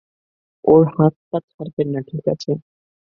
ওর 0.65 0.83
হাত 0.93 1.13
ছাড়বেন 1.51 1.87
না, 1.93 1.99
ঠিক 2.09 2.23
আছে? 2.33 2.51